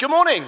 [0.00, 0.46] Good morning.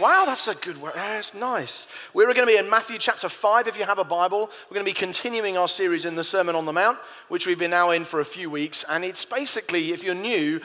[0.00, 0.92] Wow, that's a good word.
[0.94, 1.88] That's nice.
[2.14, 4.50] We're going to be in Matthew chapter 5 if you have a Bible.
[4.70, 7.58] We're going to be continuing our series in the Sermon on the Mount, which we've
[7.58, 8.84] been now in for a few weeks.
[8.88, 10.60] And it's basically, if you're new,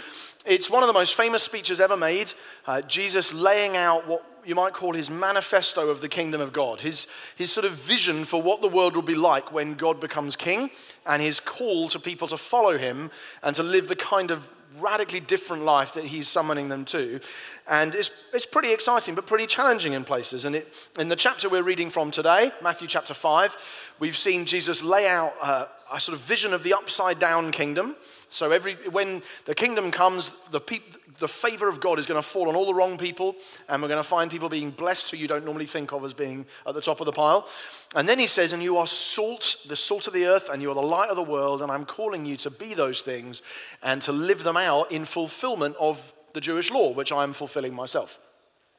[0.46, 2.34] it's one of the most famous speeches ever made.
[2.68, 6.82] Uh, Jesus laying out what you might call his manifesto of the kingdom of God,
[6.82, 10.36] his, his sort of vision for what the world will be like when God becomes
[10.36, 10.70] king,
[11.04, 13.10] and his call to people to follow him
[13.42, 14.48] and to live the kind of
[14.80, 17.20] radically different life that he's summoning them to.
[17.68, 20.46] And it's, it's pretty exciting, but pretty challenging in places.
[20.46, 24.84] And it, in the chapter we're reading from today, Matthew chapter 5, we've seen Jesus
[24.84, 27.96] lay out uh, a sort of vision of the upside down kingdom.
[28.30, 30.84] So every, when the kingdom comes, the, peop,
[31.18, 33.36] the favor of God is going to fall on all the wrong people,
[33.68, 36.14] and we're going to find people being blessed who you don't normally think of as
[36.14, 37.48] being at the top of the pile.
[37.96, 40.70] And then he says, And you are salt, the salt of the earth, and you
[40.70, 43.42] are the light of the world, and I'm calling you to be those things
[43.82, 47.74] and to live them out in fulfillment of the Jewish law, which I am fulfilling
[47.74, 48.20] myself.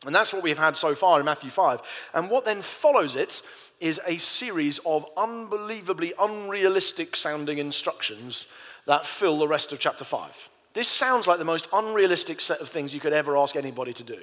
[0.07, 2.11] And that's what we've had so far in Matthew 5.
[2.15, 3.43] And what then follows it
[3.81, 8.47] is a series of unbelievably unrealistic sounding instructions
[8.87, 10.51] that fill the rest of chapter 5.
[10.73, 14.05] This sounds like the most unrealistic set of things you could ever ask anybody to
[14.05, 14.21] do.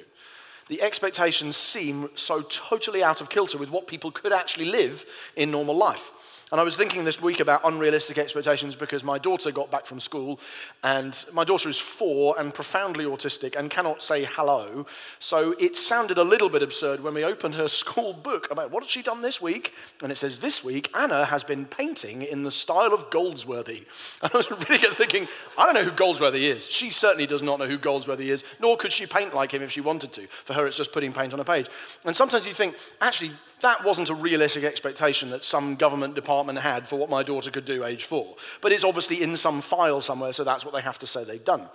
[0.67, 5.51] The expectations seem so totally out of kilter with what people could actually live in
[5.51, 6.11] normal life.
[6.51, 9.99] And I was thinking this week about unrealistic expectations because my daughter got back from
[9.99, 10.39] school,
[10.83, 14.85] and my daughter is four and profoundly autistic and cannot say hello.
[15.17, 18.83] So it sounded a little bit absurd when we opened her school book about what
[18.83, 19.73] has she done this week.
[20.03, 23.85] And it says, This week, Anna has been painting in the style of Goldsworthy.
[24.21, 26.67] And I was really thinking, I don't know who Goldsworthy is.
[26.67, 29.71] She certainly does not know who Goldsworthy is, nor could she paint like him if
[29.71, 30.27] she wanted to.
[30.27, 31.67] For her, it's just putting paint on a page.
[32.05, 36.87] And sometimes you think, actually, that wasn't a realistic expectation that some government department had
[36.87, 38.35] for what my daughter could do age four.
[38.61, 41.43] But it's obviously in some file somewhere, so that's what they have to say they've
[41.43, 41.69] done.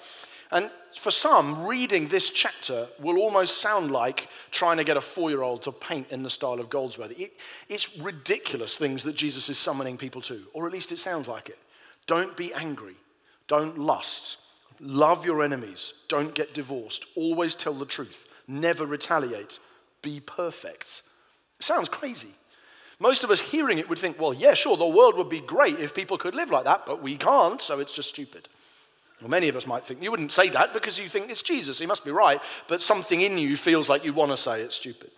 [0.52, 5.30] And for some, reading this chapter will almost sound like trying to get a four
[5.30, 7.24] year old to paint in the style of Goldsworthy.
[7.24, 11.28] It, it's ridiculous things that Jesus is summoning people to, or at least it sounds
[11.28, 11.58] like it.
[12.06, 12.96] Don't be angry,
[13.46, 14.38] don't lust,
[14.80, 19.60] love your enemies, don't get divorced, always tell the truth, never retaliate,
[20.02, 21.02] be perfect.
[21.60, 22.34] It sounds crazy.
[23.00, 25.80] Most of us hearing it would think, well, yeah, sure, the world would be great
[25.80, 28.48] if people could live like that, but we can't, so it's just stupid.
[29.20, 31.78] Well, many of us might think, you wouldn't say that because you think it's Jesus,
[31.78, 34.76] he must be right, but something in you feels like you want to say it's
[34.76, 35.10] stupid.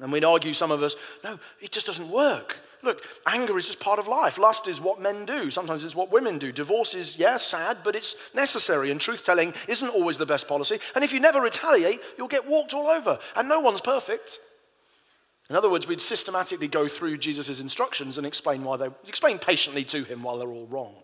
[0.00, 0.94] And we'd argue, some of us,
[1.24, 2.58] no, it just doesn't work.
[2.82, 4.38] Look, anger is just part of life.
[4.38, 5.50] Lust is what men do.
[5.50, 6.50] Sometimes it's what women do.
[6.52, 8.90] Divorce is, yeah, sad, but it's necessary.
[8.90, 10.80] And truth telling isn't always the best policy.
[10.94, 13.18] And if you never retaliate, you'll get walked all over.
[13.36, 14.38] And no one's perfect.
[15.50, 19.82] In other words, we'd systematically go through Jesus' instructions and explain why they explain patiently
[19.86, 20.94] to him why they're all wrong.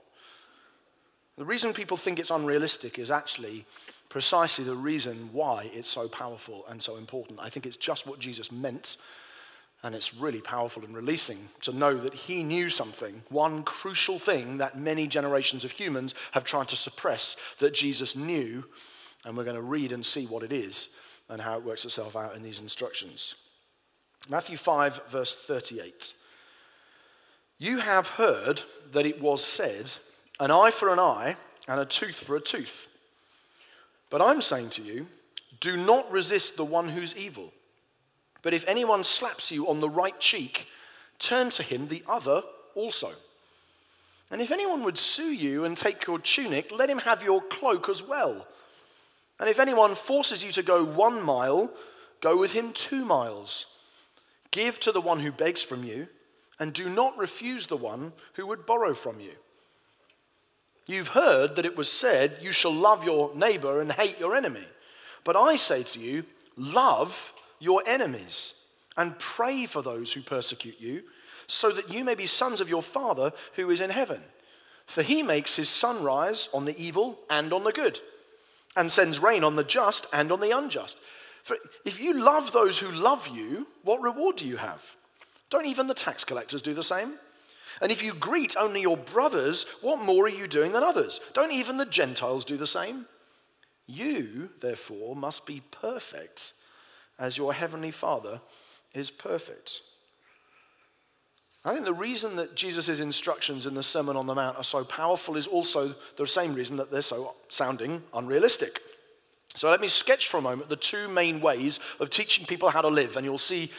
[1.36, 3.66] The reason people think it's unrealistic is actually
[4.08, 7.40] precisely the reason why it's so powerful and so important.
[7.40, 8.98] I think it's just what Jesus meant,
[9.82, 14.58] and it's really powerful and releasing to know that he knew something, one crucial thing
[14.58, 18.64] that many generations of humans have tried to suppress, that Jesus knew,
[19.24, 20.88] and we're going to read and see what it is
[21.28, 23.34] and how it works itself out in these instructions.
[24.28, 26.12] Matthew 5, verse 38.
[27.58, 29.92] You have heard that it was said,
[30.40, 31.36] an eye for an eye
[31.68, 32.86] and a tooth for a tooth.
[34.10, 35.06] But I'm saying to you,
[35.60, 37.52] do not resist the one who's evil.
[38.42, 40.68] But if anyone slaps you on the right cheek,
[41.18, 42.42] turn to him the other
[42.74, 43.10] also.
[44.30, 47.88] And if anyone would sue you and take your tunic, let him have your cloak
[47.88, 48.46] as well.
[49.38, 51.70] And if anyone forces you to go one mile,
[52.20, 53.66] go with him two miles.
[54.50, 56.08] Give to the one who begs from you,
[56.58, 59.32] and do not refuse the one who would borrow from you.
[60.86, 64.64] You've heard that it was said, You shall love your neighbor and hate your enemy.
[65.24, 66.24] But I say to you,
[66.56, 68.54] love your enemies
[68.96, 71.02] and pray for those who persecute you,
[71.46, 74.22] so that you may be sons of your Father who is in heaven.
[74.86, 78.00] For he makes his sun rise on the evil and on the good,
[78.76, 80.98] and sends rain on the just and on the unjust.
[81.46, 84.96] For if you love those who love you, what reward do you have?
[85.48, 87.12] Don't even the tax collectors do the same?
[87.80, 91.20] And if you greet only your brothers, what more are you doing than others?
[91.34, 93.06] Don't even the Gentiles do the same?
[93.86, 96.54] You, therefore, must be perfect
[97.16, 98.40] as your heavenly Father
[98.92, 99.82] is perfect.
[101.64, 104.82] I think the reason that Jesus' instructions in the Sermon on the Mount are so
[104.82, 108.80] powerful is also the same reason that they're so sounding unrealistic.
[109.56, 112.82] So let me sketch for a moment the two main ways of teaching people how
[112.82, 113.70] to live, and you'll see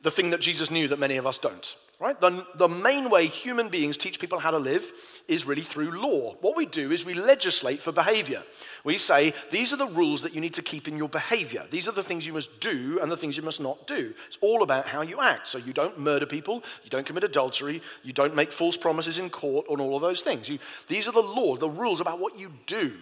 [0.00, 1.76] the thing that Jesus knew that many of us don't.
[2.00, 2.18] Right?
[2.20, 4.92] The, the main way human beings teach people how to live
[5.26, 6.36] is really through law.
[6.40, 8.44] What we do is we legislate for behavior.
[8.84, 11.66] We say, these are the rules that you need to keep in your behavior.
[11.68, 14.14] These are the things you must do and the things you must not do.
[14.28, 15.48] It's all about how you act.
[15.48, 19.28] So you don't murder people, you don't commit adultery, you don't make false promises in
[19.28, 20.48] court, and all of those things.
[20.48, 22.92] You, these are the laws, the rules about what you do.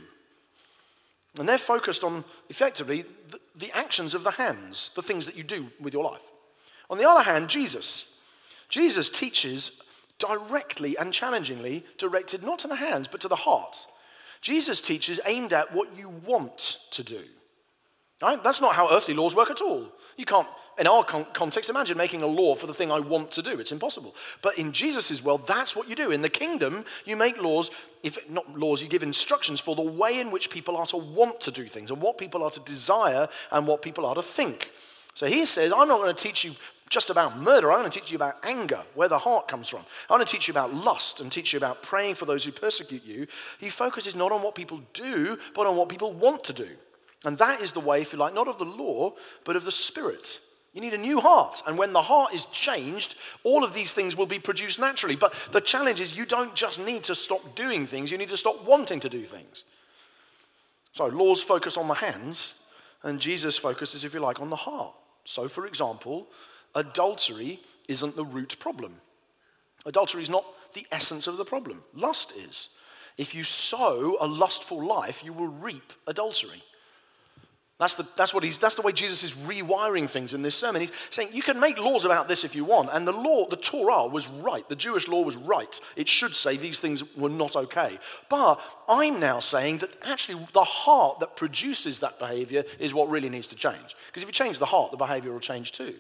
[1.38, 5.42] And they're focused on, effectively, the, the actions of the hands, the things that you
[5.42, 6.22] do with your life.
[6.88, 8.16] On the other hand, Jesus,
[8.68, 9.72] Jesus teaches
[10.18, 13.86] directly and challengingly directed not to the hands, but to the heart.
[14.40, 17.22] Jesus teaches aimed at what you want to do.
[18.22, 18.42] Right?
[18.42, 19.92] That's not how earthly laws work at all.
[20.16, 23.30] You can't, in our con- context, imagine making a law for the thing I want
[23.32, 23.58] to do.
[23.58, 24.14] It's impossible.
[24.42, 26.10] But in Jesus' world, that's what you do.
[26.10, 27.70] In the kingdom, you make laws,
[28.02, 31.40] if not laws, you give instructions for the way in which people are to want
[31.40, 34.70] to do things and what people are to desire and what people are to think.
[35.14, 36.52] So he says, I'm not going to teach you
[36.90, 37.72] just about murder.
[37.72, 39.80] I'm going to teach you about anger, where the heart comes from.
[40.10, 42.52] I'm going to teach you about lust and teach you about praying for those who
[42.52, 43.26] persecute you.
[43.58, 46.68] He focuses not on what people do, but on what people want to do.
[47.24, 49.14] And that is the way, if you like, not of the law,
[49.44, 50.38] but of the Spirit.
[50.76, 51.62] You need a new heart.
[51.66, 53.14] And when the heart is changed,
[53.44, 55.16] all of these things will be produced naturally.
[55.16, 58.36] But the challenge is you don't just need to stop doing things, you need to
[58.36, 59.64] stop wanting to do things.
[60.92, 62.56] So, laws focus on the hands,
[63.02, 64.92] and Jesus focuses, if you like, on the heart.
[65.24, 66.26] So, for example,
[66.74, 68.96] adultery isn't the root problem.
[69.86, 70.44] Adultery is not
[70.74, 71.84] the essence of the problem.
[71.94, 72.68] Lust is.
[73.16, 76.62] If you sow a lustful life, you will reap adultery.
[77.78, 80.80] That's the, that's, what he's, that's the way Jesus is rewiring things in this sermon.
[80.80, 82.88] He's saying you can make laws about this if you want.
[82.90, 84.66] And the law, the Torah was right.
[84.66, 85.78] The Jewish law was right.
[85.94, 87.98] It should say these things were not okay.
[88.30, 93.28] But I'm now saying that actually the heart that produces that behavior is what really
[93.28, 93.94] needs to change.
[94.06, 95.94] Because if you change the heart, the behavior will change too.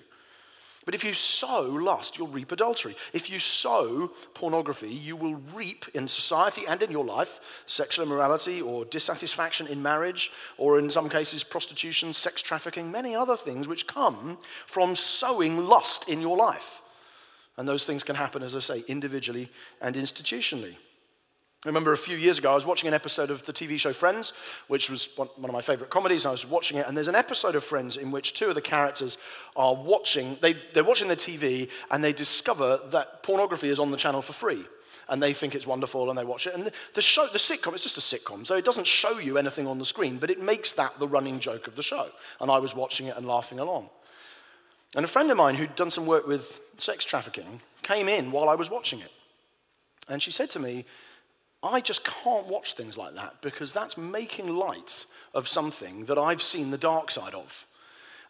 [0.86, 2.94] But if you sow lust, you'll reap adultery.
[3.12, 8.62] If you sow pornography, you will reap in society and in your life sexual immorality
[8.62, 13.88] or dissatisfaction in marriage, or in some cases, prostitution, sex trafficking, many other things which
[13.88, 16.80] come from sowing lust in your life.
[17.56, 19.50] And those things can happen, as I say, individually
[19.80, 20.76] and institutionally.
[21.66, 23.92] I remember a few years ago, I was watching an episode of the TV show
[23.92, 24.32] Friends,
[24.68, 26.24] which was one, of my favorite comedies.
[26.24, 28.60] I was watching it, and there's an episode of Friends in which two of the
[28.60, 29.18] characters
[29.56, 33.96] are watching, they, they're watching the TV, and they discover that pornography is on the
[33.96, 34.64] channel for free.
[35.08, 36.54] And they think it's wonderful, and they watch it.
[36.54, 39.36] And the, the show, the sitcom, it's just a sitcom, so it doesn't show you
[39.36, 42.10] anything on the screen, but it makes that the running joke of the show.
[42.40, 43.90] And I was watching it and laughing along.
[44.94, 48.48] And a friend of mine who'd done some work with sex trafficking came in while
[48.48, 49.10] I was watching it.
[50.08, 50.84] And she said to me,
[51.62, 56.42] I just can't watch things like that because that's making light of something that I've
[56.42, 57.66] seen the dark side of.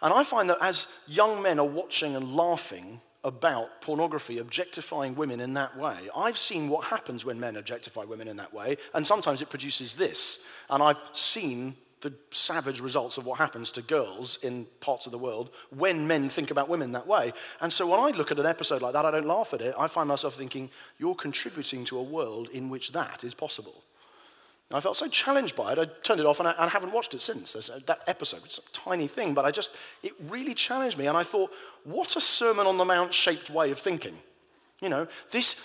[0.02, 5.40] And I find that as young men are watching and laughing about pornography, objectifying women
[5.40, 9.06] in that way, I've seen what happens when men objectify women in that way, and
[9.06, 10.38] sometimes it produces this.
[10.70, 11.76] And I've seen
[12.06, 16.29] the savage results of what happens to girls in parts of the world when men
[16.29, 17.32] think about women that way.
[17.61, 19.75] And so when I look at an episode like that, I don't laugh at it.
[19.76, 23.82] I find myself thinking, you're contributing to a world in which that is possible.
[24.73, 27.14] I felt so challenged by it, I turned it off and I, and haven't watched
[27.14, 27.56] it since.
[27.56, 29.73] Uh, that episode, it's a tiny thing, but I just,
[30.05, 31.08] it really challenged me.
[31.08, 31.50] And I thought,
[31.82, 34.17] what a Sermon on the Mount shaped way of thinking.
[34.81, 35.56] You know, this,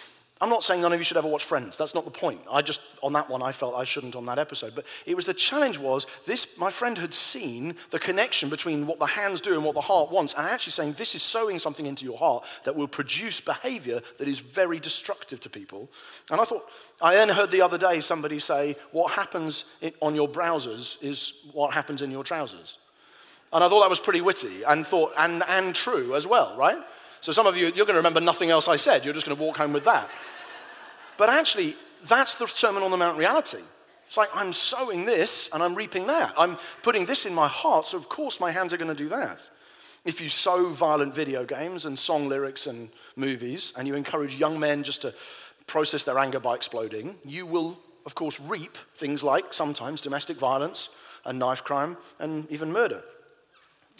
[0.41, 1.77] I'm not saying none of you should ever watch Friends.
[1.77, 2.41] That's not the point.
[2.51, 4.73] I just, on that one, I felt I shouldn't on that episode.
[4.73, 8.97] But it was the challenge was this, my friend had seen the connection between what
[8.97, 11.85] the hands do and what the heart wants, and actually saying this is sowing something
[11.85, 15.87] into your heart that will produce behavior that is very destructive to people.
[16.31, 16.67] And I thought,
[17.01, 19.65] I then heard the other day somebody say, what happens
[20.01, 22.79] on your browsers is what happens in your trousers.
[23.53, 26.79] And I thought that was pretty witty and thought, and, and true as well, right?
[27.19, 29.05] So some of you, you're going to remember nothing else I said.
[29.05, 30.09] You're just going to walk home with that.
[31.17, 33.59] But actually, that's the Sermon on the Mount reality.
[34.07, 36.33] It's like I'm sowing this and I'm reaping that.
[36.37, 39.09] I'm putting this in my heart, so of course my hands are going to do
[39.09, 39.49] that.
[40.03, 44.59] If you sow violent video games and song lyrics and movies, and you encourage young
[44.59, 45.13] men just to
[45.67, 50.89] process their anger by exploding, you will, of course, reap things like sometimes domestic violence
[51.23, 53.03] and knife crime and even murder.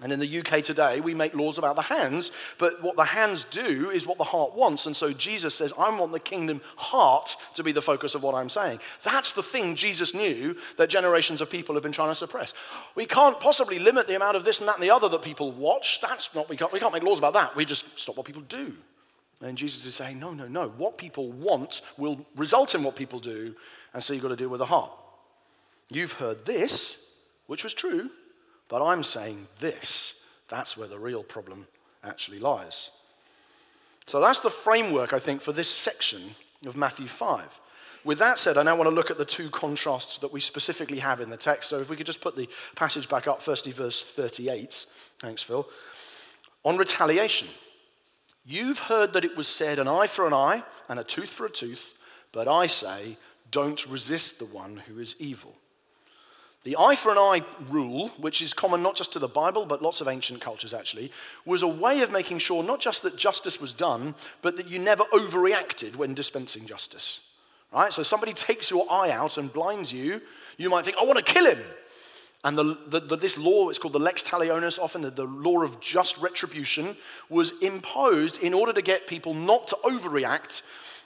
[0.01, 3.46] And in the UK today, we make laws about the hands, but what the hands
[3.51, 4.88] do is what the heart wants.
[4.88, 8.34] And so Jesus says, I want the kingdom heart to be the focus of what
[8.34, 8.79] I'm saying.
[9.03, 12.53] That's the thing Jesus knew that generations of people have been trying to suppress.
[12.96, 15.51] We can't possibly limit the amount of this and that and the other that people
[15.51, 16.01] watch.
[16.01, 17.55] That's not, we can't, we can't make laws about that.
[17.55, 18.74] We just stop what people do.
[19.39, 20.70] And Jesus is saying, no, no, no.
[20.70, 23.55] What people want will result in what people do.
[23.93, 24.91] And so you've got to deal with the heart.
[25.91, 27.05] You've heard this,
[27.46, 28.10] which was true
[28.71, 30.23] but I'm saying this.
[30.47, 31.67] That's where the real problem
[32.05, 32.89] actually lies.
[34.07, 36.21] So that's the framework, I think, for this section
[36.65, 37.59] of Matthew 5.
[38.05, 40.99] With that said, I now want to look at the two contrasts that we specifically
[40.99, 41.67] have in the text.
[41.67, 44.85] So if we could just put the passage back up, firstly, verse 38.
[45.19, 45.67] Thanks, Phil.
[46.63, 47.49] On retaliation.
[48.45, 51.45] You've heard that it was said, an eye for an eye and a tooth for
[51.45, 51.93] a tooth,
[52.31, 53.17] but I say,
[53.51, 55.57] don't resist the one who is evil.
[56.63, 59.81] The eye for an eye rule, which is common not just to the Bible, but
[59.81, 61.11] lots of ancient cultures actually,
[61.43, 64.13] was a way of making sure not just that justice was done,
[64.43, 67.21] but that you never overreacted when dispensing justice.
[67.73, 67.91] Right?
[67.91, 70.21] So somebody takes your eye out and blinds you,
[70.57, 71.59] you might think, I want to kill him.
[72.43, 75.63] And the, the, the, this law, it's called the lex talionis, often the, the law
[75.63, 76.95] of just retribution,
[77.29, 80.63] was imposed in order to get people not to overreact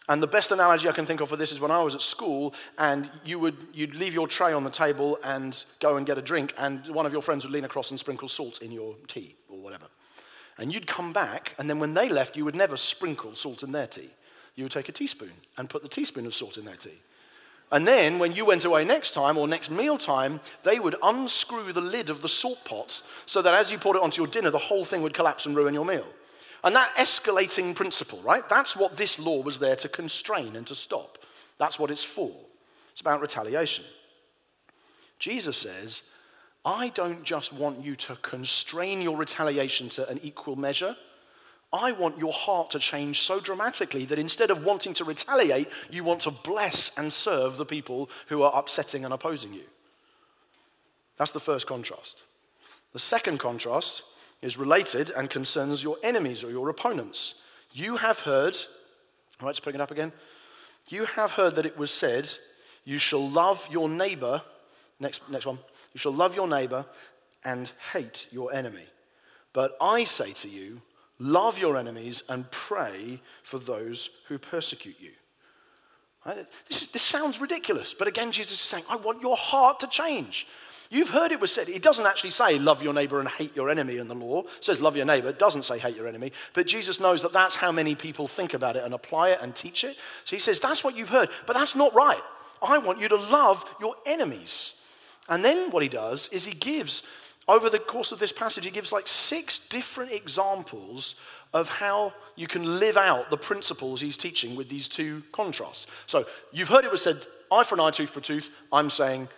[0.08, 2.02] and the best analogy I can think of for this is when I was at
[2.02, 6.18] school and you would, you'd leave your tray on the table and go and get
[6.18, 8.96] a drink, and one of your friends would lean across and sprinkle salt in your
[9.08, 9.86] tea or whatever.
[10.58, 13.72] And you'd come back, and then when they left, you would never sprinkle salt in
[13.72, 14.10] their tea.
[14.56, 17.02] You would take a teaspoon and put the teaspoon of salt in their tea.
[17.72, 21.74] And then when you went away next time or next meal time, they would unscrew
[21.74, 24.52] the lid of the salt pot so that as you poured it onto your dinner,
[24.52, 26.06] the whole thing would collapse and ruin your meal.
[26.66, 28.48] And that escalating principle, right?
[28.50, 31.20] That's what this law was there to constrain and to stop.
[31.60, 32.32] That's what it's for.
[32.92, 33.86] It's about retaliation.
[35.20, 36.02] Jesus says,
[36.66, 40.98] I don't just want you to constrain your retaliation to an equal measure.
[41.72, 46.04] I want your heart to change so dramatically that instead of wanting to retaliate, you
[46.04, 49.66] want to bless and serve the people who are upsetting and opposing you.
[51.18, 52.18] That's the first contrast.
[52.94, 54.02] The second contrast
[54.42, 57.36] is related and concerns your enemies or your opponents.
[57.72, 60.12] You have heard, all right, let's bring it up again.
[60.90, 62.30] You have heard that it was said,
[62.84, 64.42] You shall love your neighbor.
[65.00, 65.60] Next, next one.
[65.94, 66.86] You shall love your neighbor
[67.44, 68.86] and hate your enemy.
[69.54, 70.82] But I say to you,
[71.20, 75.12] love your enemies and pray for those who persecute you.
[76.26, 76.46] Right?
[76.68, 79.88] This, is, this sounds ridiculous, but again, Jesus is saying, I want your heart to
[79.88, 80.48] change.
[80.90, 81.70] You've heard it was said.
[81.70, 84.42] It doesn't actually say love your neighbor and hate your enemy in the law.
[84.42, 85.30] It says love your neighbor.
[85.30, 86.32] It doesn't say hate your enemy.
[86.54, 89.56] But Jesus knows that that's how many people think about it and apply it and
[89.56, 89.98] teach it.
[90.24, 92.22] So he says, that's what you've heard, but that's not right.
[92.62, 94.76] I want you to love your enemies.
[95.28, 97.04] And then what he does is he gives,
[97.48, 101.16] over the course of this passage, he gives like six different examples
[101.54, 105.88] of how you can live out the principles he's teaching with these two contrasts.
[106.06, 107.18] So you've heard it was said,
[107.52, 108.52] eye for an eye, tooth for a tooth.
[108.72, 109.30] I'm saying,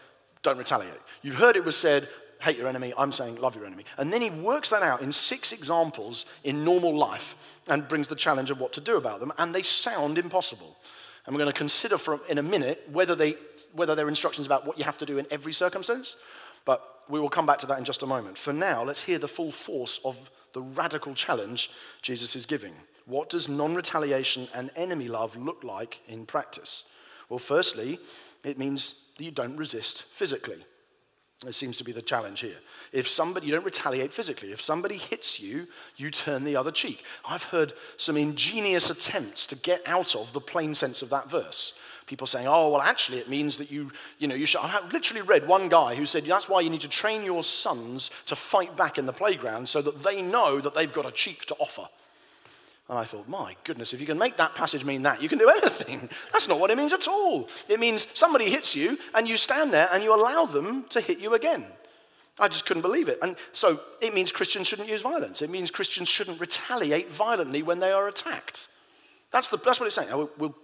[0.44, 1.00] don't retaliate.
[1.22, 2.08] You've heard it was said,
[2.41, 2.94] hate your enemy.
[2.98, 3.84] I'm saying, love your enemy.
[3.98, 7.36] And then he works that out in six examples in normal life
[7.70, 9.34] and brings the challenge of what to do about them.
[9.38, 10.75] And they sound impossible.
[11.25, 13.36] And we're going to consider for, in a minute whether, they,
[13.74, 16.15] whether they're instructions about what you have to do in every circumstance.
[16.63, 18.38] But we will come back to that in just a moment.
[18.38, 21.70] For now, let's hear the full force of the radical challenge
[22.01, 22.74] Jesus is giving.
[23.06, 26.84] What does non retaliation and enemy love look like in practice?
[27.29, 28.00] Well, firstly,
[28.44, 30.63] it means that you don't resist physically.
[31.46, 32.58] It seems to be the challenge here.
[32.91, 34.51] If somebody, you don't retaliate physically.
[34.51, 37.03] If somebody hits you, you turn the other cheek.
[37.29, 41.74] I've heard some ingenious attempts to get out of the plain sense of that verse.
[42.08, 44.62] People saying, oh, well, actually, it means that you, you know, you should.
[44.62, 48.10] I literally read one guy who said that's why you need to train your sons
[48.25, 51.46] to fight back in the playground so that they know that they've got a cheek
[51.46, 51.88] to offer.
[52.89, 55.39] And I thought, my goodness, if you can make that passage mean that, you can
[55.39, 56.10] do anything.
[56.32, 57.50] That's not what it means at all.
[57.67, 61.20] It means somebody hits you and you stand there and you allow them to hit
[61.20, 61.65] you again.
[62.39, 63.20] I just couldn't believe it.
[63.22, 65.41] And so it means Christians shouldn't use violence.
[65.41, 68.70] It means Christians shouldn't retaliate violently when they are attacked.
[69.32, 70.10] That's, the, that's what it's saying.
[70.10, 70.56] We'll, we'll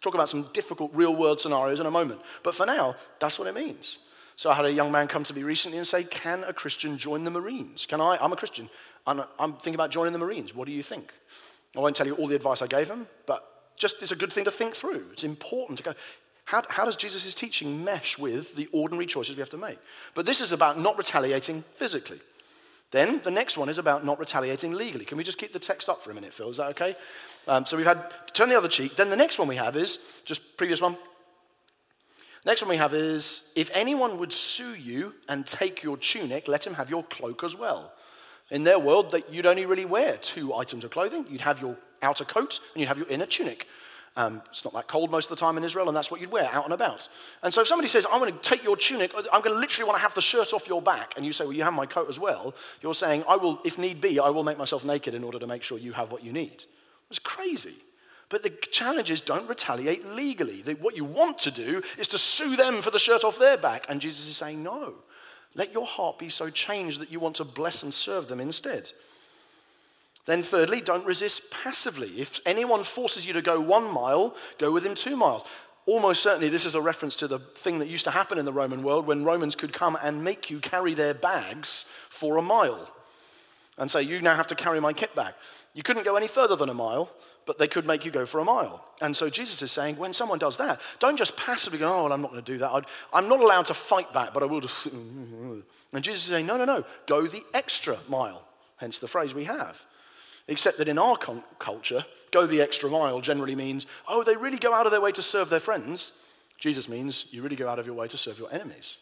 [0.00, 2.20] talk about some difficult real world scenarios in a moment.
[2.42, 3.98] But for now, that's what it means.
[4.36, 6.98] So I had a young man come to me recently and say, Can a Christian
[6.98, 7.86] join the Marines?
[7.86, 8.18] Can I?
[8.20, 8.68] I'm a Christian.
[9.06, 10.54] I'm, I'm thinking about joining the Marines.
[10.54, 11.12] What do you think?
[11.76, 13.44] I won't tell you all the advice I gave him, but
[13.76, 15.06] just it's a good thing to think through.
[15.12, 15.94] It's important to go,
[16.44, 19.78] how, how does Jesus' teaching mesh with the ordinary choices we have to make?
[20.14, 22.20] But this is about not retaliating physically.
[22.90, 25.06] Then the next one is about not retaliating legally.
[25.06, 26.50] Can we just keep the text up for a minute, Phil?
[26.50, 26.94] Is that okay?
[27.48, 28.96] Um, so we've had turn the other cheek.
[28.96, 30.96] Then the next one we have is just previous one.
[32.44, 36.66] Next one we have is if anyone would sue you and take your tunic, let
[36.66, 37.92] him have your cloak as well.
[38.52, 41.26] In their world, that you'd only really wear two items of clothing.
[41.28, 43.66] You'd have your outer coat and you'd have your inner tunic.
[44.14, 46.30] Um, it's not that cold most of the time in Israel, and that's what you'd
[46.30, 47.08] wear out and about.
[47.42, 49.88] And so if somebody says, I'm going to take your tunic, I'm going to literally
[49.88, 51.86] want to have the shirt off your back, and you say, Well, you have my
[51.86, 55.14] coat as well, you're saying, I will, if need be, I will make myself naked
[55.14, 56.64] in order to make sure you have what you need.
[57.08, 57.76] It's crazy.
[58.28, 60.62] But the challenge is don't retaliate legally.
[60.80, 63.86] What you want to do is to sue them for the shirt off their back.
[63.88, 64.94] And Jesus is saying, No.
[65.54, 68.90] Let your heart be so changed that you want to bless and serve them instead.
[70.24, 72.20] Then, thirdly, don't resist passively.
[72.20, 75.44] If anyone forces you to go one mile, go with him two miles.
[75.84, 78.52] Almost certainly, this is a reference to the thing that used to happen in the
[78.52, 82.88] Roman world when Romans could come and make you carry their bags for a mile
[83.78, 85.34] and say, You now have to carry my kit bag.
[85.74, 87.10] You couldn't go any further than a mile,
[87.44, 88.84] but they could make you go for a mile.
[89.00, 92.12] And so Jesus is saying, when someone does that, don't just passively go, oh, well,
[92.12, 92.86] I'm not going to do that.
[93.12, 94.86] I'm not allowed to fight back, but I will just.
[94.86, 95.64] And
[96.00, 98.44] Jesus is saying, no, no, no, go the extra mile.
[98.76, 99.80] Hence the phrase we have.
[100.48, 104.74] Except that in our culture, go the extra mile generally means, oh, they really go
[104.74, 106.12] out of their way to serve their friends.
[106.58, 108.98] Jesus means you really go out of your way to serve your enemies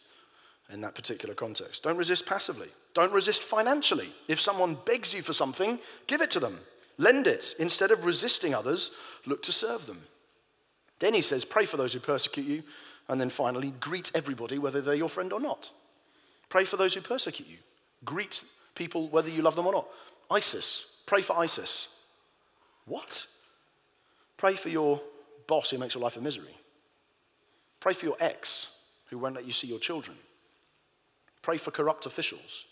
[0.72, 1.82] in that particular context.
[1.82, 2.68] Don't resist passively.
[2.94, 4.12] Don't resist financially.
[4.28, 6.58] If someone begs you for something, give it to them.
[7.00, 7.54] Lend it.
[7.58, 8.90] Instead of resisting others,
[9.24, 10.02] look to serve them.
[10.98, 12.62] Then he says, pray for those who persecute you.
[13.08, 15.72] And then finally, greet everybody, whether they're your friend or not.
[16.50, 17.56] Pray for those who persecute you.
[18.04, 19.88] Greet people, whether you love them or not.
[20.30, 20.86] ISIS.
[21.06, 21.88] Pray for ISIS.
[22.84, 23.26] What?
[24.36, 25.00] Pray for your
[25.46, 26.54] boss who makes your life a misery.
[27.80, 28.66] Pray for your ex
[29.06, 30.18] who won't let you see your children.
[31.40, 32.66] Pray for corrupt officials.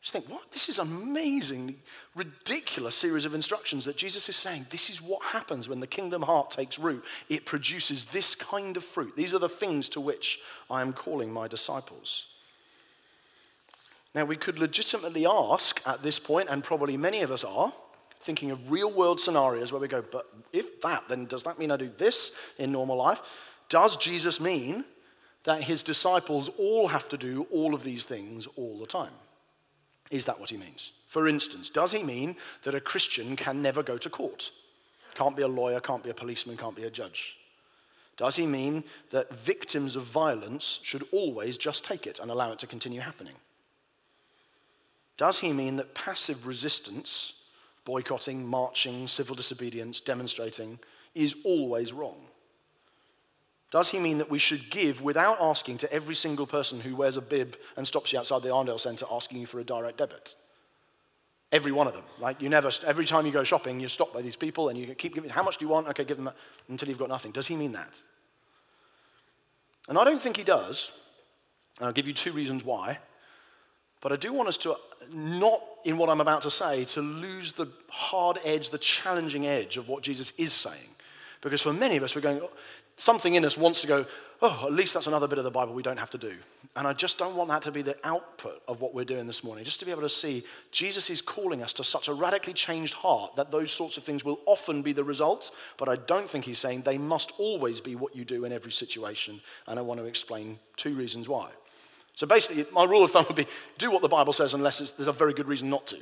[0.00, 0.52] Just think, what?
[0.52, 1.78] This is amazingly
[2.14, 4.66] ridiculous series of instructions that Jesus is saying.
[4.70, 7.04] This is what happens when the kingdom heart takes root.
[7.28, 9.16] It produces this kind of fruit.
[9.16, 10.38] These are the things to which
[10.70, 12.26] I am calling my disciples.
[14.14, 17.72] Now, we could legitimately ask at this point, and probably many of us are,
[18.20, 21.70] thinking of real world scenarios where we go, but if that, then does that mean
[21.70, 23.20] I do this in normal life?
[23.68, 24.84] Does Jesus mean
[25.44, 29.12] that his disciples all have to do all of these things all the time?
[30.10, 30.92] Is that what he means?
[31.08, 34.50] For instance, does he mean that a Christian can never go to court?
[35.14, 37.36] Can't be a lawyer, can't be a policeman, can't be a judge.
[38.16, 42.58] Does he mean that victims of violence should always just take it and allow it
[42.60, 43.34] to continue happening?
[45.16, 47.32] Does he mean that passive resistance,
[47.84, 50.78] boycotting, marching, civil disobedience, demonstrating,
[51.14, 52.16] is always wrong?
[53.70, 57.16] Does he mean that we should give without asking to every single person who wears
[57.16, 60.36] a bib and stops you outside the Arndale Centre asking you for a direct debit?
[61.52, 62.04] Every one of them.
[62.20, 64.94] Like you never, every time you go shopping, you're stopped by these people and you
[64.94, 65.88] keep giving, how much do you want?
[65.88, 66.36] Okay, give them that,
[66.68, 67.32] until you've got nothing.
[67.32, 68.00] Does he mean that?
[69.88, 70.92] And I don't think he does.
[71.78, 72.98] And I'll give you two reasons why.
[74.00, 74.76] But I do want us to,
[75.12, 79.76] not in what I'm about to say, to lose the hard edge, the challenging edge
[79.76, 80.94] of what Jesus is saying.
[81.40, 82.40] Because for many of us, we're going,
[82.96, 84.06] something in us wants to go,
[84.42, 86.34] oh, at least that's another bit of the Bible we don't have to do.
[86.74, 89.42] And I just don't want that to be the output of what we're doing this
[89.42, 89.64] morning.
[89.64, 92.94] Just to be able to see Jesus is calling us to such a radically changed
[92.94, 96.44] heart that those sorts of things will often be the result, but I don't think
[96.44, 99.40] he's saying they must always be what you do in every situation.
[99.66, 101.50] And I want to explain two reasons why.
[102.14, 103.46] So basically, my rule of thumb would be
[103.78, 105.98] do what the Bible says unless there's a very good reason not to.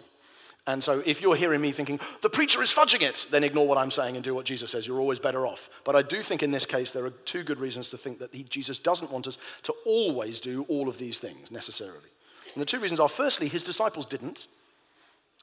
[0.67, 3.77] And so if you're hearing me thinking, the preacher is fudging it, then ignore what
[3.77, 4.87] I'm saying and do what Jesus says.
[4.87, 5.69] You're always better off.
[5.85, 8.35] But I do think in this case there are two good reasons to think that
[8.35, 12.09] he, Jesus doesn't want us to always do all of these things necessarily.
[12.55, 14.47] And the two reasons are firstly, his disciples didn't.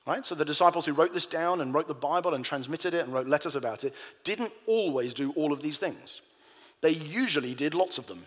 [0.07, 0.25] Right?
[0.25, 3.13] So the disciples who wrote this down and wrote the Bible and transmitted it and
[3.13, 6.21] wrote letters about it didn't always do all of these things.
[6.81, 8.25] They usually did lots of them.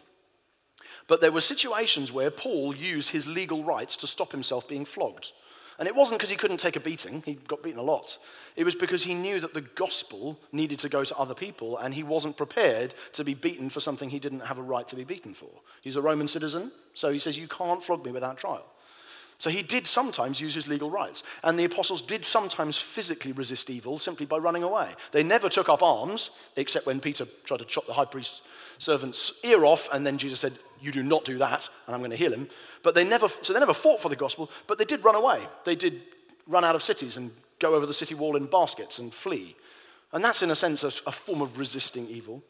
[1.09, 5.33] But there were situations where Paul used his legal rights to stop himself being flogged.
[5.79, 8.19] And it wasn't because he couldn't take a beating, he got beaten a lot.
[8.57, 11.93] It was because he knew that the gospel needed to go to other people and
[11.93, 15.05] he wasn't prepared to be beaten for something he didn't have a right to be
[15.05, 15.51] beaten for.
[15.83, 18.67] He's a Roman citizen, so he says, You can't flog me without trial.
[19.39, 21.23] So he did sometimes use his legal rights.
[21.43, 24.95] And the apostles did sometimes physically resist evil simply by running away.
[25.13, 28.43] They never took up arms, except when Peter tried to chop the high priest's
[28.79, 32.11] servant's ear off, and then Jesus said, You do not do that, and I'm going
[32.11, 32.47] to heal him.
[32.83, 35.41] But they never, so they never fought for the gospel, but they did run away.
[35.65, 36.03] They did
[36.47, 39.57] run out of cities and go over the city wall in baskets and flee.
[40.13, 42.43] And that's, in a sense, a, a form of resisting evil.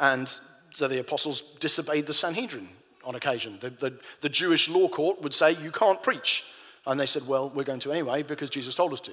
[0.00, 0.32] And
[0.72, 2.70] so the apostles disobeyed the Sanhedrin
[3.04, 3.58] on occasion.
[3.60, 6.44] The, the, the, Jewish law court would say, You can't preach.
[6.86, 9.12] And they said, Well, we're going to anyway because Jesus told us to.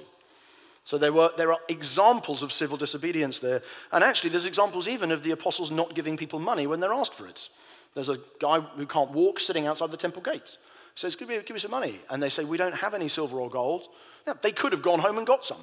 [0.84, 3.62] So there, were, there are examples of civil disobedience there.
[3.92, 7.14] And actually, there's examples even of the apostles not giving people money when they're asked
[7.14, 7.48] for it.
[7.94, 10.58] There's a guy who can't walk sitting outside the temple gates.
[10.94, 12.00] He says, give me, give me some money.
[12.10, 13.88] And they say, We don't have any silver or gold.
[14.26, 15.60] Now, they could have gone home and got some,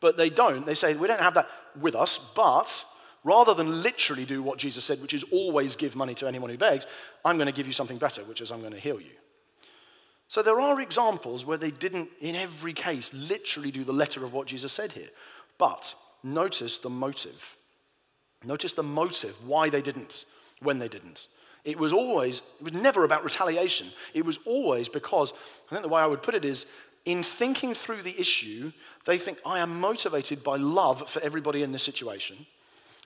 [0.00, 0.66] but they don't.
[0.66, 1.48] They say, We don't have that
[1.80, 2.84] with us, but
[3.24, 6.58] rather than literally do what Jesus said, which is always give money to anyone who
[6.58, 6.86] begs,
[7.24, 9.12] I'm going to give you something better, which is I'm going to heal you.
[10.28, 14.32] So there are examples where they didn't, in every case, literally do the letter of
[14.32, 15.10] what Jesus said here.
[15.58, 17.56] But notice the motive.
[18.44, 20.24] Notice the motive, why they didn't,
[20.60, 21.28] when they didn't.
[21.64, 23.88] It was always, it was never about retaliation.
[24.12, 25.32] It was always because,
[25.68, 26.66] I think the way I would put it is,
[27.04, 28.72] in thinking through the issue,
[29.04, 32.46] they think, I am motivated by love for everybody in this situation.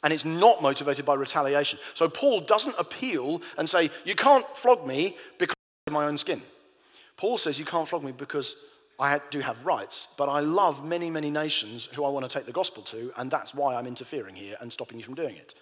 [0.02, 1.78] And it's not motivated by retaliation.
[1.94, 5.56] So Paul doesn't appeal and say, You can't flog me because
[5.88, 6.42] of my own skin.
[7.16, 8.54] Paul says, You can't flog me because
[9.00, 12.46] I do have rights, but I love many, many nations who I want to take
[12.46, 15.54] the gospel to, and that's why I'm interfering here and stopping you from doing it.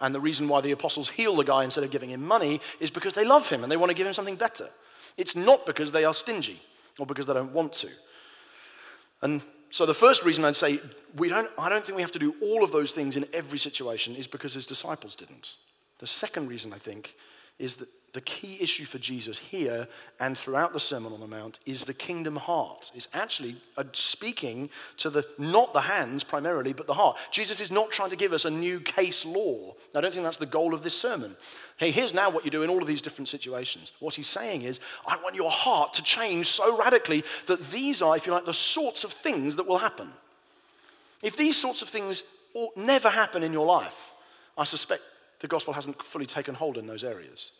[0.00, 2.90] And the reason why the apostles heal the guy instead of giving him money is
[2.90, 4.68] because they love him and they want to give him something better.
[5.16, 6.60] It's not because they are stingy
[6.98, 7.88] or because they don't want to.
[9.22, 10.80] And so the first reason I'd say
[11.16, 13.58] we don't, I don't think we have to do all of those things in every
[13.58, 15.56] situation is because his disciples didn't.
[15.98, 17.14] The second reason I think
[17.58, 19.86] is that the key issue for Jesus here
[20.18, 22.90] and throughout the Sermon on the Mount is the kingdom heart.
[22.94, 27.18] It's actually uh, speaking to the not the hands primarily, but the heart.
[27.30, 29.74] Jesus is not trying to give us a new case law.
[29.94, 31.36] I don't think that's the goal of this sermon.
[31.76, 33.92] Hey, here's now what you do in all of these different situations.
[34.00, 38.16] What he's saying is, I want your heart to change so radically that these are,
[38.16, 40.10] if you like, the sorts of things that will happen.
[41.22, 42.24] If these sorts of things
[42.76, 44.10] never happen in your life,
[44.58, 45.02] I suspect
[45.40, 47.52] the gospel hasn't fully taken hold in those areas.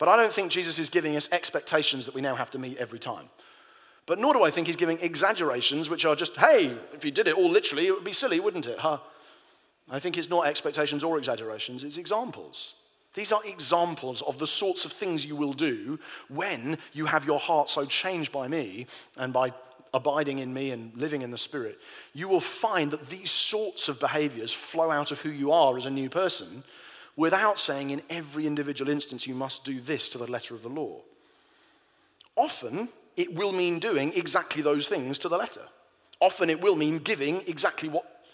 [0.00, 2.78] But I don't think Jesus is giving us expectations that we now have to meet
[2.78, 3.28] every time.
[4.06, 7.28] But nor do I think he's giving exaggerations, which are just, hey, if you did
[7.28, 8.78] it all literally, it would be silly, wouldn't it?
[8.78, 8.98] Huh?
[9.90, 12.74] I think it's not expectations or exaggerations, it's examples.
[13.12, 17.38] These are examples of the sorts of things you will do when you have your
[17.38, 18.86] heart so changed by me
[19.18, 19.52] and by
[19.92, 21.78] abiding in me and living in the Spirit.
[22.14, 25.84] You will find that these sorts of behaviors flow out of who you are as
[25.84, 26.64] a new person
[27.20, 30.70] without saying in every individual instance you must do this to the letter of the
[30.70, 31.02] law.
[32.34, 35.60] Often, it will mean doing exactly those things to the letter.
[36.18, 38.24] Often, it will mean giving exactly what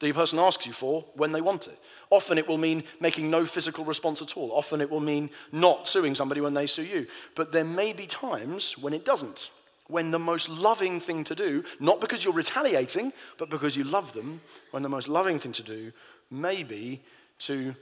[0.00, 1.78] the person asks you for when they want it.
[2.10, 4.50] Often, it will mean making no physical response at all.
[4.50, 7.06] Often, it will mean not suing somebody when they sue you.
[7.36, 9.50] But there may be times when it doesn't.
[9.86, 14.14] When the most loving thing to do, not because you're retaliating, but because you love
[14.14, 14.40] them,
[14.72, 15.92] when the most loving thing to do
[16.28, 17.02] may be
[17.40, 17.76] to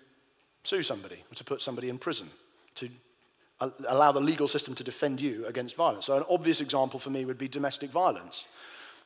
[0.65, 2.29] sue somebody or to put somebody in prison,
[2.77, 2.89] to
[3.61, 6.07] allow the legal system to defend you against violence.
[6.07, 8.47] So, an obvious example for me would be domestic violence.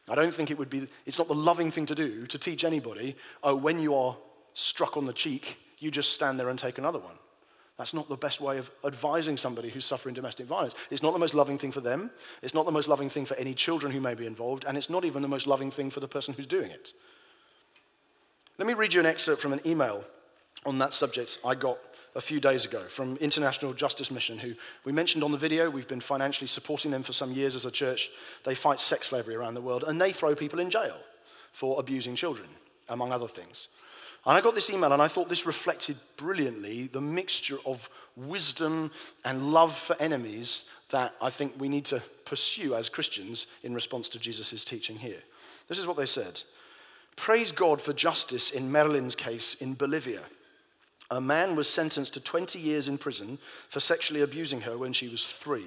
[0.09, 2.65] I don't think it would be, it's not the loving thing to do to teach
[2.65, 4.17] anybody, oh, when you are
[4.53, 7.17] struck on the cheek, you just stand there and take another one.
[7.79, 10.75] That's not the best way of advising somebody who's suffering domestic violence.
[10.91, 12.11] It's not the most loving thing for them.
[12.41, 14.65] It's not the most loving thing for any children who may be involved.
[14.65, 16.93] And it's not even the most loving thing for the person who's doing it.
[18.59, 20.05] Let me read you an excerpt from an email
[20.67, 21.79] on that subject I got
[22.17, 25.69] a few days ago from International Justice Mission, who we mentioned on the video.
[25.69, 28.11] We've been financially supporting them for some years as a church.
[28.45, 30.97] They fight sex slavery around the world, and they throw people in jail
[31.53, 32.49] for abusing children,
[32.89, 33.69] among other things.
[34.27, 38.91] And I got this email, and I thought this reflected brilliantly the mixture of wisdom
[39.25, 44.09] and love for enemies that I think we need to pursue as Christians in response
[44.11, 45.23] to Jesus' teaching here.
[45.69, 46.43] This is what they said
[47.17, 50.21] Praise God for justice in Marilyn's case in Bolivia
[51.15, 55.09] a man was sentenced to 20 years in prison for sexually abusing her when she
[55.09, 55.67] was three.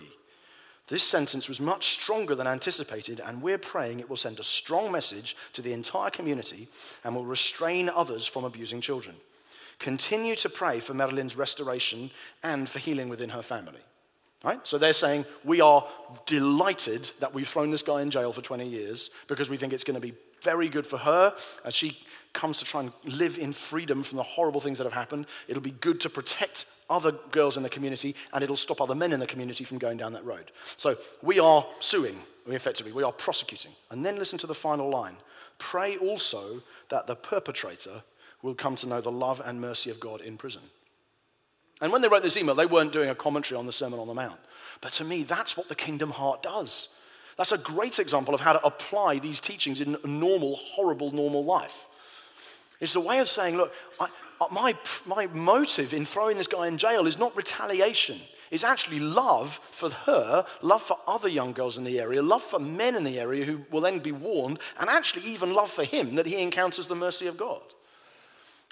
[0.88, 4.92] This sentence was much stronger than anticipated, and we're praying it will send a strong
[4.92, 6.70] message to the entire community
[7.04, 9.16] and will restrain others from abusing children.
[9.80, 12.10] Continue to pray for Madeline's restoration
[12.42, 13.82] and for healing within her family.
[14.44, 14.66] Right?
[14.66, 15.86] So they're saying, We are
[16.26, 19.84] delighted that we've thrown this guy in jail for 20 years because we think it's
[19.84, 21.98] going to be very good for her as she
[22.34, 25.26] comes to try and live in freedom from the horrible things that have happened.
[25.48, 29.12] It'll be good to protect other girls in the community, and it'll stop other men
[29.12, 30.52] in the community from going down that road.
[30.78, 33.72] So we are suing, effectively, we are prosecuting.
[33.92, 35.18] And then listen to the final line
[35.60, 38.04] pray also that the perpetrator
[38.44, 40.62] will come to know the love and mercy of God in prison.
[41.82, 44.08] And when they wrote this email, they weren't doing a commentary on the Sermon on
[44.08, 44.40] the Mount.
[44.82, 46.90] But to me, that's what the kingdom heart does.
[47.38, 51.46] That's a great example of how to apply these teachings in a normal, horrible, normal
[51.46, 51.88] life.
[52.80, 56.68] It's the way of saying, look, I, uh, my, my motive in throwing this guy
[56.68, 58.20] in jail is not retaliation.
[58.50, 62.60] It's actually love for her, love for other young girls in the area, love for
[62.60, 66.16] men in the area who will then be warned, and actually even love for him
[66.16, 67.62] that he encounters the mercy of God.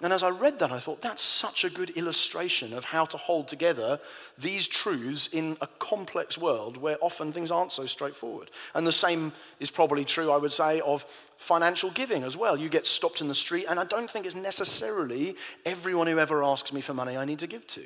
[0.04, 3.18] And as I read that, I thought that's such a good illustration of how to
[3.18, 4.02] hold together
[4.38, 8.52] these truths in a complex world where often things aren't so straightforward.
[8.74, 9.32] And the same
[9.62, 11.06] is probably true, I would say, of
[11.38, 12.58] financial giving as well.
[12.58, 16.44] You get stopped in the street, and I don't think it's necessarily everyone who ever
[16.44, 17.86] asks me for money I need to give to.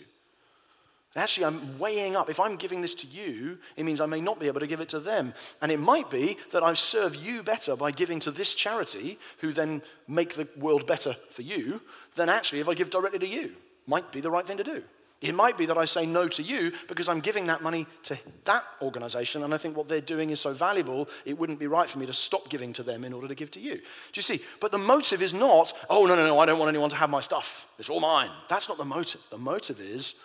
[1.15, 2.29] Actually, I'm weighing up.
[2.29, 4.79] If I'm giving this to you, it means I may not be able to give
[4.79, 5.33] it to them.
[5.61, 9.51] And it might be that I serve you better by giving to this charity, who
[9.51, 11.81] then make the world better for you,
[12.15, 13.53] than actually if I give directly to you.
[13.87, 14.83] Might be the right thing to do.
[15.21, 18.17] It might be that I say no to you because I'm giving that money to
[18.45, 21.89] that organization and I think what they're doing is so valuable, it wouldn't be right
[21.89, 23.75] for me to stop giving to them in order to give to you.
[23.75, 23.81] Do
[24.13, 24.41] you see?
[24.61, 27.09] But the motive is not, oh, no, no, no, I don't want anyone to have
[27.09, 27.67] my stuff.
[27.77, 28.29] It's all mine.
[28.47, 29.21] That's not the motive.
[29.29, 30.15] The motive is,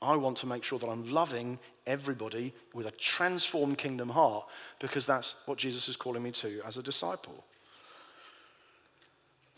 [0.00, 4.46] I want to make sure that I'm loving everybody with a transformed kingdom heart
[4.78, 7.44] because that's what Jesus is calling me to as a disciple.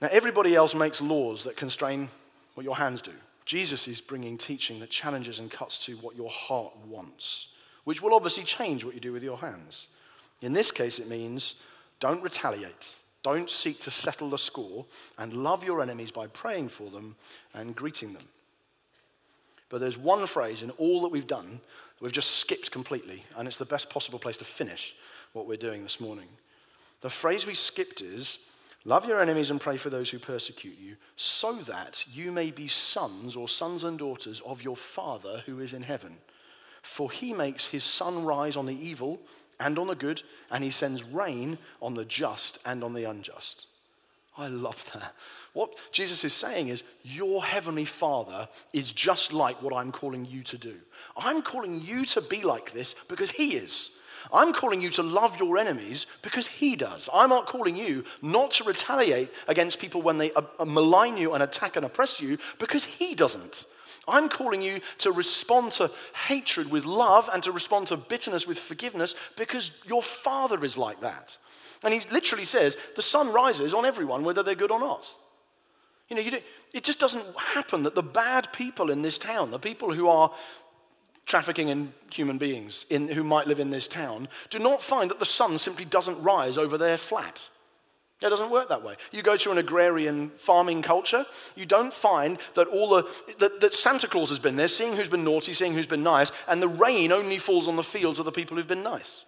[0.00, 2.08] Now, everybody else makes laws that constrain
[2.54, 3.12] what your hands do.
[3.44, 7.48] Jesus is bringing teaching that challenges and cuts to what your heart wants,
[7.84, 9.88] which will obviously change what you do with your hands.
[10.40, 11.56] In this case, it means
[11.98, 14.86] don't retaliate, don't seek to settle the score,
[15.18, 17.16] and love your enemies by praying for them
[17.52, 18.24] and greeting them.
[19.70, 23.48] But there's one phrase in all that we've done that we've just skipped completely, and
[23.48, 24.94] it's the best possible place to finish
[25.32, 26.28] what we're doing this morning.
[27.00, 28.38] The phrase we skipped is
[28.86, 32.66] Love your enemies and pray for those who persecute you, so that you may be
[32.66, 36.16] sons or sons and daughters of your Father who is in heaven.
[36.80, 39.20] For he makes his sun rise on the evil
[39.58, 43.66] and on the good, and he sends rain on the just and on the unjust.
[44.40, 45.14] I love that.
[45.52, 50.42] What Jesus is saying is, Your heavenly Father is just like what I'm calling you
[50.44, 50.74] to do.
[51.16, 53.90] I'm calling you to be like this because he is.
[54.32, 57.08] I'm calling you to love your enemies because he does.
[57.12, 61.32] I'm not calling you not to retaliate against people when they uh, uh, malign you
[61.32, 63.66] and attack and oppress you because he doesn't.
[64.06, 65.90] I'm calling you to respond to
[66.26, 71.00] hatred with love and to respond to bitterness with forgiveness because your father is like
[71.00, 71.38] that.
[71.82, 75.14] And he literally says, the sun rises on everyone, whether they're good or not.
[76.08, 76.38] You know, you
[76.74, 80.32] it just doesn't happen that the bad people in this town, the people who are
[81.26, 85.20] trafficking in human beings in, who might live in this town do not find that
[85.20, 87.48] the sun simply doesn't rise over their flat.
[88.20, 88.96] It doesn't work that way.
[89.12, 91.24] You go to an agrarian farming culture,
[91.56, 95.08] you don't find that all the that, that, Santa Claus has been there, seeing who's
[95.08, 98.26] been naughty, seeing who's been nice, and the rain only falls on the fields of
[98.26, 99.24] the people who've been nice.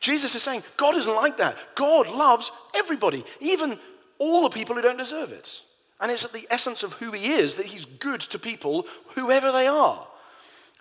[0.00, 1.56] Jesus is saying God isn't like that.
[1.74, 3.78] God loves everybody, even
[4.18, 5.62] all the people who don't deserve it.
[6.00, 9.50] And it's at the essence of who he is that he's good to people, whoever
[9.50, 10.06] they are.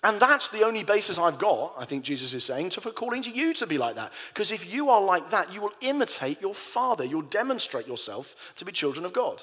[0.04, 3.32] And that's the only basis I've got, I think Jesus is saying, for calling to
[3.32, 4.14] you to be like that.
[4.32, 7.04] Because if you are like that, you will imitate your Father.
[7.04, 9.42] You'll demonstrate yourself to be children of God.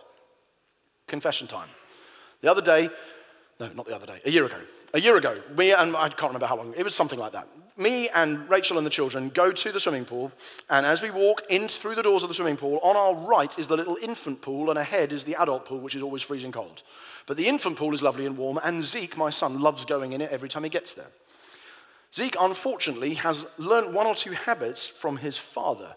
[1.08, 1.68] Confession time.
[2.40, 2.88] The other day,
[3.60, 4.58] no, not the other day, a year ago.
[4.94, 7.48] A year ago, me and I can't remember how long, it was something like that.
[7.76, 10.30] Me and Rachel and the children go to the swimming pool,
[10.70, 13.58] and as we walk in through the doors of the swimming pool, on our right
[13.58, 16.52] is the little infant pool, and ahead is the adult pool, which is always freezing
[16.52, 16.82] cold.
[17.26, 20.20] But the infant pool is lovely and warm, and Zeke, my son, loves going in
[20.20, 21.10] it every time he gets there.
[22.14, 25.96] Zeke, unfortunately, has learned one or two habits from his father.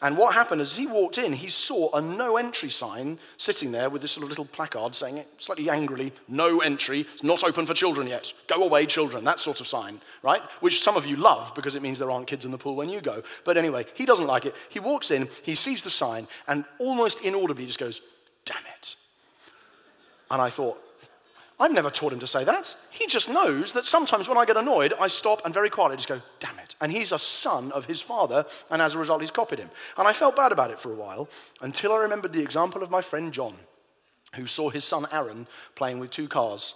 [0.00, 3.90] And what happened as he walked in, he saw a no entry sign sitting there
[3.90, 7.74] with this sort of little placard saying slightly angrily, no entry, it's not open for
[7.74, 8.32] children yet.
[8.46, 10.42] Go away, children, that sort of sign, right?
[10.60, 12.88] Which some of you love because it means there aren't kids in the pool when
[12.88, 13.24] you go.
[13.44, 14.54] But anyway, he doesn't like it.
[14.68, 18.00] He walks in, he sees the sign, and almost inaudibly just goes,
[18.44, 18.94] damn it.
[20.30, 20.80] And I thought,
[21.60, 22.76] I've never taught him to say that.
[22.90, 26.08] He just knows that sometimes when I get annoyed, I stop and very quietly just
[26.08, 26.76] go, damn it.
[26.80, 29.70] And he's a son of his father, and as a result, he's copied him.
[29.96, 31.28] And I felt bad about it for a while
[31.60, 33.54] until I remembered the example of my friend John,
[34.34, 36.74] who saw his son Aaron playing with two cars.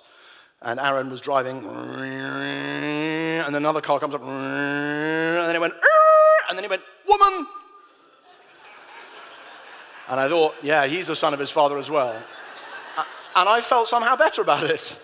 [0.64, 5.74] And Aaron was driving, and another car comes up, and then it went,
[6.48, 7.46] and then he went, woman!
[10.08, 12.16] And I thought, yeah, he's a son of his father as well.
[13.34, 14.96] And I felt somehow better about it.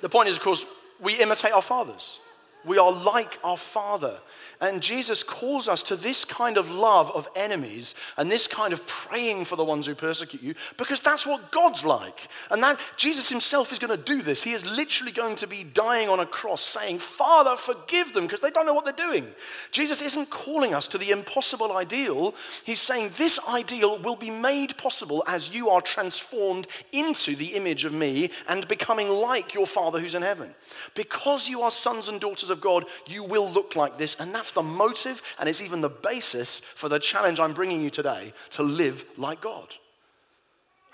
[0.00, 0.66] The point is, of course,
[1.00, 2.20] we imitate our fathers.
[2.64, 4.18] We are like our Father.
[4.62, 8.86] And Jesus calls us to this kind of love of enemies and this kind of
[8.86, 12.28] praying for the ones who persecute you because that's what God's like.
[12.48, 14.44] And that Jesus himself is going to do this.
[14.44, 18.38] He is literally going to be dying on a cross saying, Father, forgive them because
[18.38, 19.26] they don't know what they're doing.
[19.72, 22.32] Jesus isn't calling us to the impossible ideal.
[22.62, 27.84] He's saying this ideal will be made possible as you are transformed into the image
[27.84, 30.54] of me and becoming like your Father who's in heaven.
[30.94, 34.14] Because you are sons and daughters of God, you will look like this.
[34.20, 37.90] And that's the motive and it's even the basis for the challenge I'm bringing you
[37.90, 39.74] today to live like God.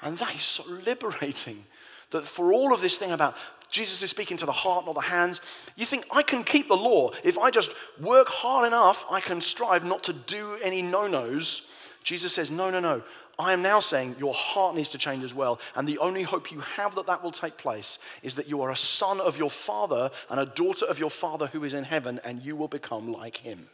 [0.01, 1.64] And that is so liberating
[2.11, 3.37] that for all of this thing about
[3.71, 5.40] Jesus is speaking to the heart, not the hands.
[5.77, 7.11] You think, I can keep the law.
[7.23, 11.62] If I just work hard enough, I can strive not to do any no nos.
[12.03, 13.03] Jesus says, No, no, no.
[13.38, 15.61] I am now saying your heart needs to change as well.
[15.77, 18.72] And the only hope you have that that will take place is that you are
[18.72, 22.20] a son of your father and a daughter of your father who is in heaven,
[22.24, 23.68] and you will become like him.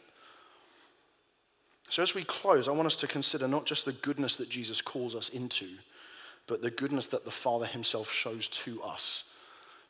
[1.89, 4.81] So, as we close, I want us to consider not just the goodness that Jesus
[4.81, 5.67] calls us into,
[6.47, 9.23] but the goodness that the Father himself shows to us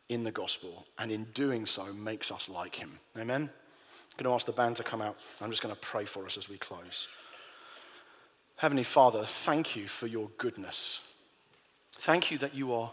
[0.07, 2.99] in the gospel, and in doing so makes us like him.
[3.17, 3.41] Amen?
[3.41, 5.17] I'm going to ask the band to come out.
[5.41, 7.07] I'm just going to pray for us as we close.
[8.57, 11.01] Heavenly Father, thank you for your goodness.
[11.97, 12.91] Thank you that you are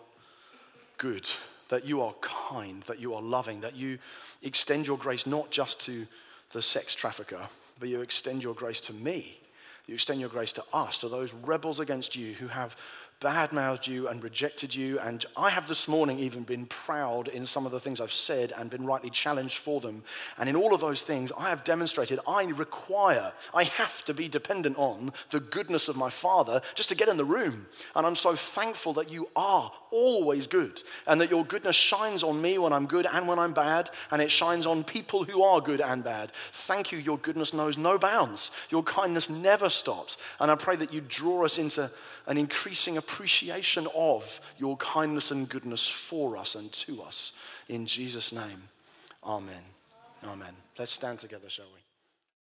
[0.98, 1.30] good,
[1.68, 3.98] that you are kind, that you are loving, that you
[4.42, 6.06] extend your grace not just to
[6.50, 7.46] the sex trafficker,
[7.78, 9.38] but you extend your grace to me.
[9.86, 12.76] You extend your grace to us, to those rebels against you who have
[13.22, 14.98] badmouthed you and rejected you.
[14.98, 18.52] And I have this morning even been proud in some of the things I've said
[18.56, 20.02] and been rightly challenged for them.
[20.38, 24.28] And in all of those things, I have demonstrated I require, I have to be
[24.28, 27.66] dependent on the goodness of my Father just to get in the room.
[27.94, 32.42] And I'm so thankful that you are always good and that your goodness shines on
[32.42, 35.60] me when I'm good and when I'm bad, and it shines on people who are
[35.60, 36.32] good and bad.
[36.52, 36.98] Thank you.
[36.98, 40.16] Your goodness knows no bounds, your kindness never stops.
[40.40, 41.90] And I pray that you draw us into
[42.26, 47.32] an increasing appreciation of your kindness and goodness for us and to us.
[47.68, 48.68] In Jesus' name,
[49.24, 49.62] amen.
[50.24, 50.54] Amen.
[50.78, 51.81] Let's stand together, shall we?